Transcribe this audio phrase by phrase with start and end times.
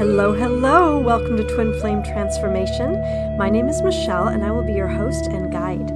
[0.00, 0.98] Hello, hello.
[0.98, 2.94] Welcome to Twin Flame Transformation.
[3.36, 5.90] My name is Michele, and I will be your host and guide.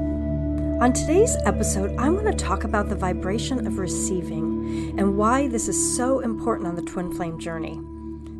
[0.83, 5.69] On today's episode, I'm going to talk about the vibration of receiving and why this
[5.69, 7.81] is so important on the twin flame journey.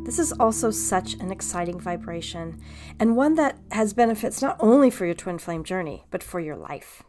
[0.05, 2.61] This is also such an exciting vibration
[2.99, 6.55] and one that has benefits not only for your twin flame journey, but for your
[6.55, 7.01] life.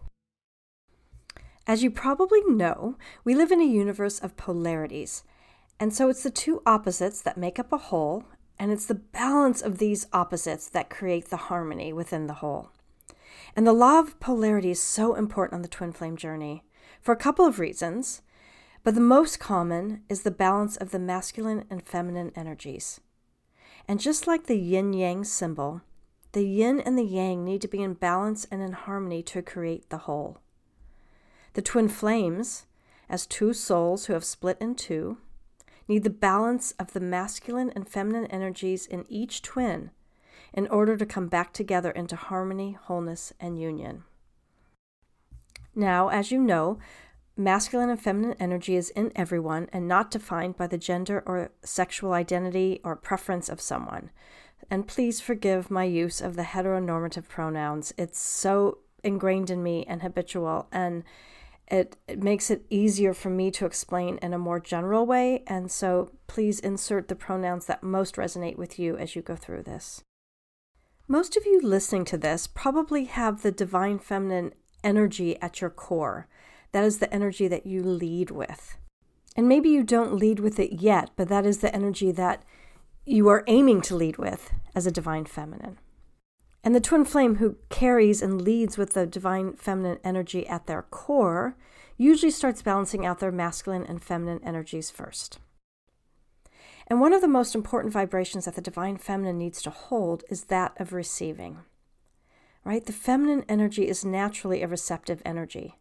[1.67, 5.25] As you probably know, we live in a universe of polarities.
[5.79, 8.25] And so it's the two opposites that make up a whole,
[8.59, 12.71] and it's the balance of these opposites that create the harmony within the whole.
[13.55, 16.65] And the law of polarity is so important on the twin flame journey
[17.01, 18.23] for a couple of reasons,
[18.83, 23.01] but the most common is the balance of the masculine and feminine energies.
[23.89, 25.83] And just like the yin yang symbol,
[26.33, 29.89] the yin and the yang need to be in balance and in harmony to create
[29.91, 30.39] the whole.
[31.55, 32.67] The twin flames,
[33.09, 35.19] as two souls who have split in two,
[35.89, 39.91] need the balance of the masculine and feminine energies in each twin
[40.53, 44.05] in order to come back together into harmony, wholeness, and union.
[45.75, 46.79] Now, as you know,
[47.37, 52.13] masculine and feminine energy is in everyone and not defined by the gender or sexual
[52.15, 54.11] identity or preference of someone.
[54.71, 57.93] And please forgive my use of the heteronormative pronouns.
[57.99, 61.05] It's so ingrained in me and habitual, and
[61.69, 65.43] it, it makes it easier for me to explain in a more general way.
[65.47, 69.65] And so please insert the pronouns that most resonate with you as you go through
[69.65, 70.03] this.
[71.09, 76.29] Most of you listening to this probably have the divine feminine energy at your core.
[76.73, 78.77] That is the energy that you lead with.
[79.37, 82.43] And maybe you don't lead with it yet, but that is the energy that
[83.05, 85.79] you are aiming to lead with as a divine feminine.
[86.67, 90.83] And the twin flame who carries and leads with the divine feminine energy at their
[90.83, 91.57] core
[91.97, 95.39] usually starts balancing out their masculine and feminine energies first.
[96.89, 100.47] And one of the most important vibrations that the divine feminine needs to hold is
[100.47, 101.59] that of receiving.
[102.65, 102.85] Right?
[102.85, 105.77] The feminine energy is naturally a receptive energy.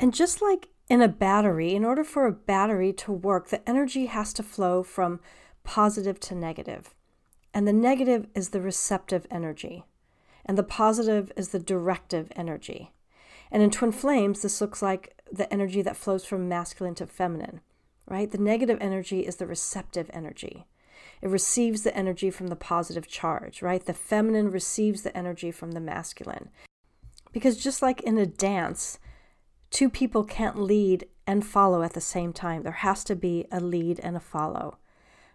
[0.00, 4.06] And just like in a battery, in order for a battery to work, the energy
[4.06, 5.20] has to flow from
[5.62, 6.92] positive to negative.
[7.54, 9.84] And the negative is the receptive energy.
[10.44, 12.92] And the positive is the directive energy.
[13.50, 17.60] And in twin flames, this looks like the energy that flows from masculine to feminine
[18.06, 18.30] right?
[18.30, 20.66] The negative energy is the receptive energy.
[21.22, 23.84] It receives the energy from the positive charge, right?
[23.84, 26.50] The feminine receives the energy from the masculine.
[27.32, 28.98] Because just like in a dance,
[29.70, 32.62] two people can't lead and follow at the same time.
[32.62, 34.78] There has to be a lead and a follow,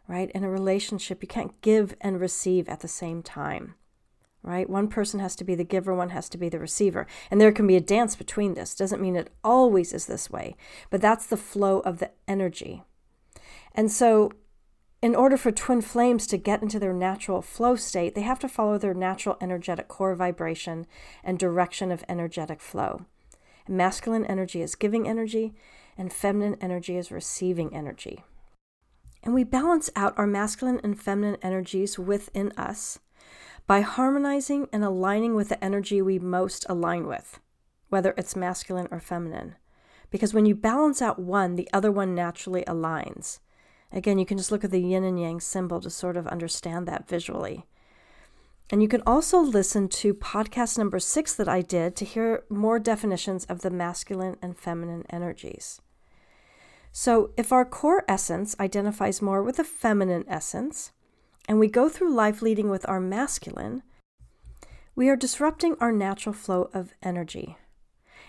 [0.10, 0.30] right?
[0.32, 3.76] In a relationship, you can't give and receive at the same time
[4.42, 4.70] right?
[4.70, 7.08] One person has to be the giver, one has to be the receiver.
[7.30, 8.76] And there can be a dance between this.
[8.76, 10.56] Doesn't mean it always is this way,
[10.90, 12.84] but that's the flow of the energy.
[13.76, 14.32] And so,
[15.02, 18.50] in order for twin flames to get into their natural flow state, they have to
[18.50, 20.86] follow their natural energetic core vibration
[21.24, 23.06] and direction of energetic flow.
[23.68, 25.54] Masculine energy is giving energy,
[25.98, 28.24] and feminine energy is receiving energy.
[29.24, 33.00] And we balance out our masculine and feminine energies within us
[33.68, 37.40] by harmonizing and aligning with the energy we most align with,
[37.90, 39.56] whether it's masculine or feminine.
[40.10, 43.40] Because when you balance out one, the other one naturally aligns.
[43.92, 46.88] Again, you can just look at the yin and yang symbol to sort of understand
[46.88, 47.66] that visually.
[48.72, 52.78] And you can also listen to podcast number six that I did to hear more
[52.78, 55.82] definitions of the masculine and feminine energies.
[56.92, 60.92] So, if our core essence identifies more with the feminine essence,
[61.48, 63.84] and we go through life leading with our masculine,
[64.96, 67.58] we are disrupting our natural flow of energy,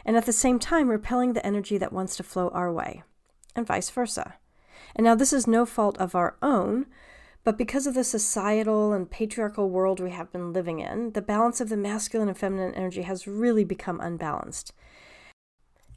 [0.04, 3.03] and at the same time repelling the energy that wants to flow our way,
[3.56, 4.34] and vice versa.
[4.94, 6.87] And now, this is no fault of our own,
[7.42, 11.60] but because of the societal and patriarchal world we have been living in, the balance
[11.60, 14.72] of the masculine and feminine energy has really become unbalanced.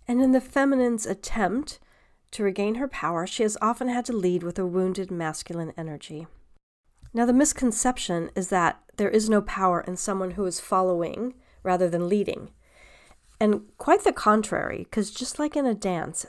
[0.08, 1.80] And in the feminine's attempt
[2.34, 6.28] to regain her power, she has often had to lead with a wounded masculine energy.
[7.14, 11.90] Now, the misconception is that there is no power in someone who is following rather
[11.90, 12.50] than leading.
[13.40, 16.26] And quite the contrary, because just like in a dance,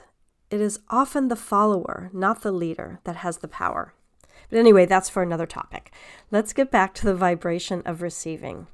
[0.50, 3.94] it is often the follower, not the leader, that has the power.
[4.50, 5.90] But anyway, that's for another topic.
[6.30, 8.66] Let's get back to the vibration of receiving.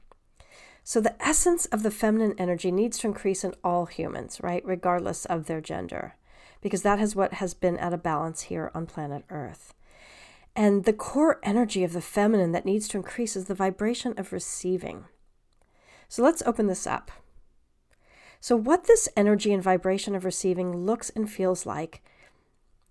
[0.83, 4.65] So, the essence of the feminine energy needs to increase in all humans, right?
[4.65, 6.17] Regardless of their gender,
[6.61, 9.75] because that is what has been out of balance here on planet Earth.
[10.57, 14.33] And the core energy of the feminine that needs to increase is the vibration of
[14.33, 15.05] receiving.
[16.09, 17.11] So let's open this up.
[18.41, 22.03] So, what this energy and vibration of receiving looks and feels like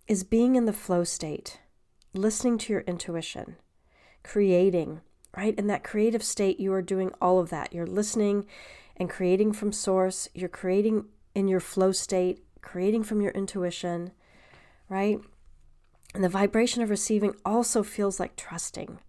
[0.07, 1.59] is being in the flow state,
[2.13, 3.57] listening to your intuition,
[4.23, 5.01] creating,
[5.35, 5.55] right?
[5.57, 7.73] In that creative state, you are doing all of that.
[7.73, 8.45] You're listening
[8.95, 14.11] and creating from source, you're creating in your flow state, creating from your intuition,
[14.89, 15.19] right?
[16.13, 18.99] And the vibration of receiving also feels like trusting.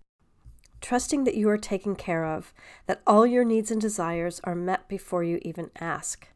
[0.80, 2.54] Trusting that you are taken care of,
[2.86, 6.28] that all your needs and desires are met before you even ask.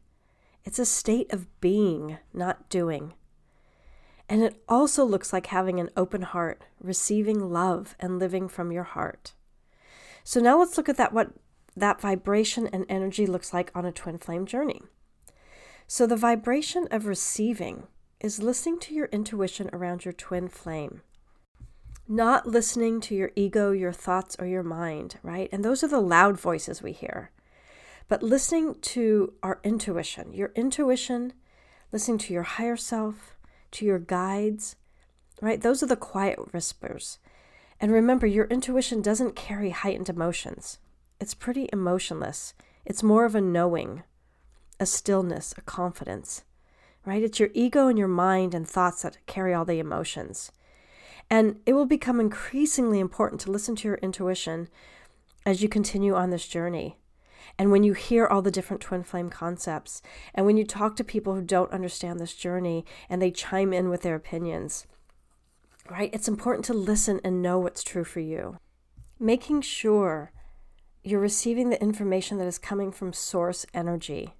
[0.63, 3.15] It's a state of being, not doing.
[4.29, 8.83] And it also looks like having an open heart, receiving love and living from your
[8.83, 9.33] heart.
[10.23, 11.31] So now let's look at that what
[11.75, 14.83] that vibration and energy looks like on a twin flame journey.
[15.87, 17.87] So the vibration of receiving
[18.19, 21.01] is listening to your intuition around your twin flame.
[22.07, 25.49] Not listening to your ego, your thoughts, or your mind, right?
[25.51, 27.31] And those are the loud voices we hear.
[28.07, 31.33] But listening to our intuition, your intuition,
[31.91, 33.35] listening to your higher self,
[33.71, 34.75] to your guides,
[35.41, 35.61] right?
[35.61, 37.19] Those are the quiet whispers.
[37.79, 40.79] And remember, your intuition doesn't carry heightened emotions,
[41.19, 42.53] it's pretty emotionless.
[42.85, 44.03] It's more of a knowing,
[44.79, 46.43] a stillness, a confidence,
[47.05, 47.23] right?
[47.23, 50.51] It's your ego and your mind and thoughts that carry all the emotions.
[51.29, 54.67] And it will become increasingly important to listen to your intuition
[55.45, 56.97] as you continue on this journey.
[57.57, 60.01] And when you hear all the different twin flame concepts,
[60.33, 63.89] and when you talk to people who don't understand this journey and they chime in
[63.89, 64.85] with their opinions,
[65.89, 66.09] right?
[66.13, 68.57] It's important to listen and know what's true for you.
[69.19, 70.31] Making sure
[71.03, 74.33] you're receiving the information that is coming from source energy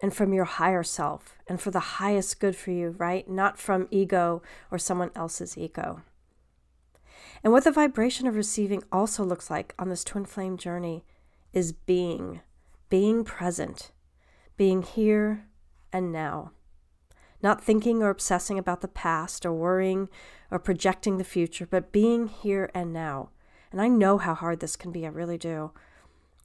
[0.00, 3.28] and from your higher self and for the highest good for you, right?
[3.28, 6.02] Not from ego or someone else's ego.
[7.42, 11.04] And what the vibration of receiving also looks like on this twin flame journey
[11.52, 12.40] is being,
[12.90, 13.92] being present,
[14.56, 15.46] being here
[15.92, 16.52] and now.
[17.42, 20.08] Not thinking or obsessing about the past or worrying
[20.50, 23.30] or projecting the future, but being here and now.
[23.70, 25.72] And I know how hard this can be, I really do.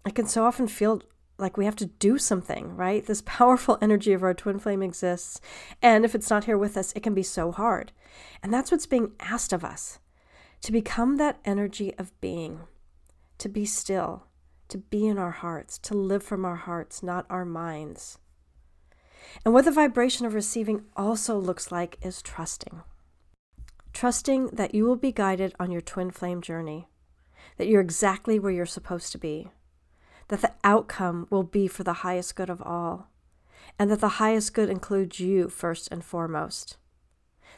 [0.06, 1.02] I can so often feel
[1.42, 3.06] like we have to do something, right?
[3.06, 5.42] This powerful energy of our twin flame exists.
[5.82, 7.92] And if it's not here with us, it can be so hard.
[8.42, 10.00] And that's what's being asked of us
[10.62, 12.62] to become that energy of being,
[13.40, 14.28] to be still,
[14.68, 18.20] to be in our hearts, to live from our hearts, not our minds.
[19.44, 22.82] And what the vibration of receiving also looks like is trusting.
[23.92, 26.88] Trusting that you will be guided on your twin flame journey,
[27.58, 29.52] that you're exactly where you're supposed to be
[30.32, 33.10] that the outcome will be for the highest good of all,
[33.78, 36.78] and that the highest good includes you first and foremost.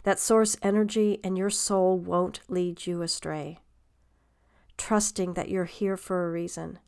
[0.02, 3.60] That source energy and your soul won't lead you astray.
[4.76, 6.80] Trusting that you're here for a reason,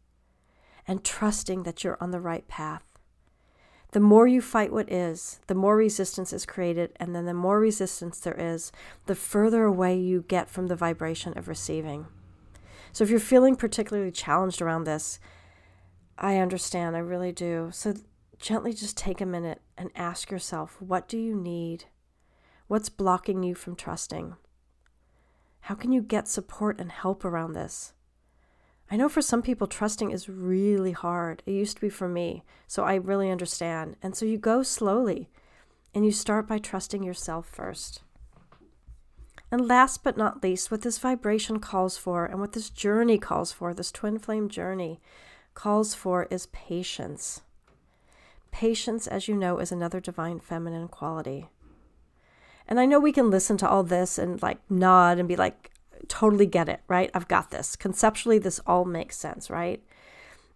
[0.88, 2.82] and trusting that you're on the right path.
[3.92, 7.60] The more you fight what is, the more resistance is created, and then the more
[7.60, 8.72] resistance there is,
[9.06, 12.08] the further away you get from the vibration of receiving.
[12.92, 15.20] So, if you're feeling particularly challenged around this,
[16.17, 17.69] I understand, I really do.
[17.73, 17.95] So
[18.39, 21.85] gently just take a minute and ask yourself what do you need?
[22.67, 24.35] What's blocking you from trusting?
[25.62, 27.94] How can you get support and help around this?
[28.89, 31.41] I know for some people, trusting is really hard.
[31.45, 33.95] It used to be for me, so I really understand.
[34.03, 35.27] And so you go slowly
[35.94, 38.03] and you start by trusting yourself first.
[39.51, 43.51] And last but not least, what this vibration calls for and what this journey calls
[43.51, 45.00] for, this twin flame journey,
[45.55, 47.41] calls for is patience.
[48.51, 51.47] Patience, as you know, is another divine feminine quality.
[52.67, 55.71] And I know we can listen to all this and like nod and be like,
[56.07, 57.09] totally get it, right?
[57.13, 57.75] I've got this.
[57.75, 59.83] Conceptually, this all makes sense, right?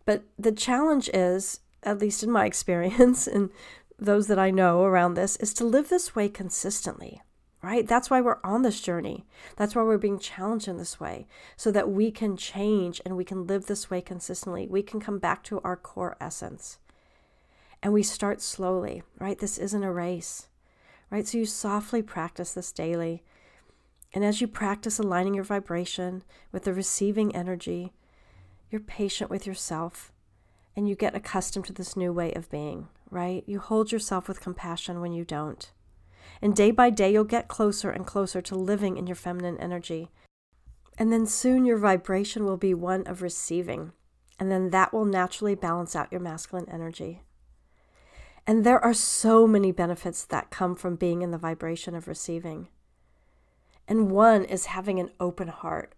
[0.05, 3.49] But the challenge is, at least in my experience and
[3.97, 7.21] those that I know around this, is to live this way consistently
[7.61, 7.87] right?
[7.87, 9.25] That's why we're on this journey.
[9.57, 13.25] That's why we're being challenged in this way, so that we can change and we
[13.25, 14.67] can live this way consistently.
[14.67, 16.77] We can come back to our core essence.
[17.81, 19.39] And we start slowly, right?
[19.39, 20.47] This isn't a race,
[21.09, 21.27] right?
[21.27, 23.23] So you softly practice this daily.
[24.13, 27.93] And as you practice aligning your vibration with the receiving energy,
[28.69, 30.11] you're patient with yourself
[30.75, 33.43] and you get accustomed to this new way of being, right?
[33.45, 35.71] You hold yourself with compassion when you don't.
[36.41, 40.09] And day by day, you'll get closer and closer to living in your feminine energy.
[40.97, 43.91] And then soon your vibration will be one of receiving.
[44.39, 47.21] And then that will naturally balance out your masculine energy.
[48.47, 52.69] And there are so many benefits that come from being in the vibration of receiving.
[53.87, 55.93] And one is having an open heart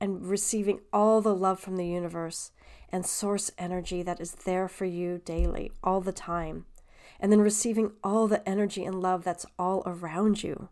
[0.00, 2.50] and receiving all the love from the universe
[2.90, 6.66] and source energy that is there for you daily, all the time
[7.24, 10.68] and then receiving all the energy and love that's all around you,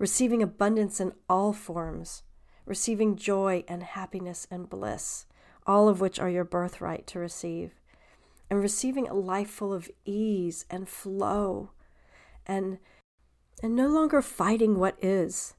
[0.00, 2.24] receiving abundance in all forms,
[2.64, 5.26] receiving joy and happiness and bliss,
[5.64, 7.70] all of which are your birthright to receive,
[8.50, 11.70] and receiving a life full of ease and flow
[12.44, 12.78] and
[13.62, 15.54] and no longer fighting what is.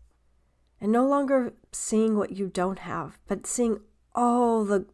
[0.82, 3.80] And no longer seeing what you don't have, but seeing
[4.14, 4.88] all the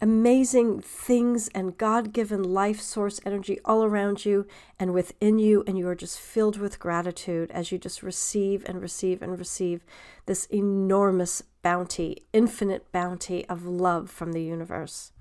[0.00, 4.46] amazing things and God given life source energy all around you
[4.78, 5.64] and within you.
[5.66, 9.84] And you are just filled with gratitude as you just receive and receive and receive
[10.26, 15.12] this enormous bounty, infinite bounty of love from the universe.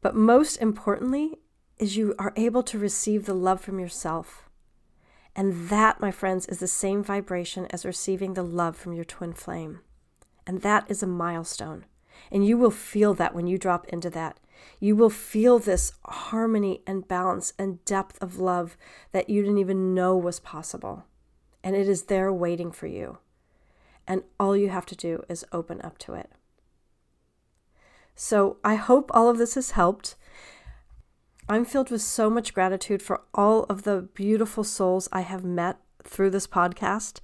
[0.00, 1.38] But most importantly,
[1.78, 4.48] is you are able to receive the love from yourself.
[5.34, 9.32] And that, my friends, is the same vibration as receiving the love from your twin
[9.32, 9.80] flame.
[10.46, 11.86] And that is a milestone.
[12.30, 14.38] And you will feel that when you drop into that.
[14.78, 18.76] You will feel this harmony and balance and depth of love
[19.12, 21.04] that you didn't even know was possible.
[21.64, 23.18] And it is there waiting for you.
[24.06, 26.30] And all you have to do is open up to it.
[28.14, 30.16] So I hope all of this has helped.
[31.48, 35.78] I'm filled with so much gratitude for all of the beautiful souls I have met
[36.04, 37.20] through this podcast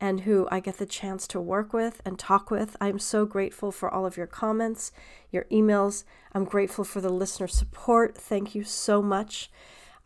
[0.00, 2.76] and who I get the chance to work with and talk with.
[2.80, 4.92] I'm so grateful for all of your comments,
[5.30, 6.04] your emails.
[6.32, 8.16] I'm grateful for the listener support.
[8.16, 9.50] Thank you so much.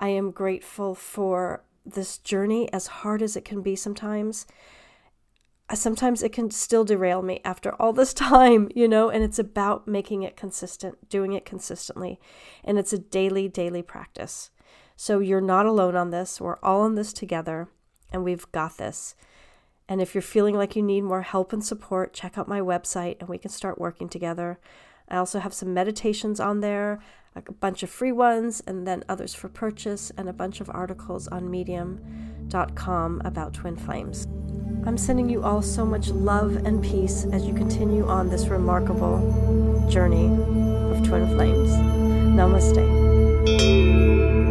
[0.00, 4.46] I am grateful for this journey, as hard as it can be sometimes
[5.74, 9.86] sometimes it can still derail me after all this time, you know, and it's about
[9.88, 12.20] making it consistent, doing it consistently.
[12.64, 14.50] And it's a daily, daily practice.
[14.96, 16.40] So you're not alone on this.
[16.40, 17.68] We're all in this together,
[18.12, 19.14] and we've got this.
[19.88, 23.16] And if you're feeling like you need more help and support, check out my website
[23.20, 24.58] and we can start working together.
[25.08, 27.00] I also have some meditations on there,
[27.36, 31.28] a bunch of free ones, and then others for purchase, and a bunch of articles
[31.28, 34.26] on medium.com about twin flames.
[34.84, 39.86] I'm sending you all so much love and peace as you continue on this remarkable
[39.88, 41.70] journey of twin flames.
[42.34, 44.41] Namaste.